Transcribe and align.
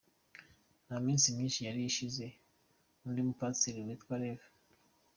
Nta 0.85 0.95
minsi 1.05 1.27
myinshi 1.35 1.59
yari 1.67 1.81
ishize 1.89 2.25
undi 3.05 3.21
mupasiteri 3.27 3.85
witwa 3.87 4.15
Rev. 4.23 4.41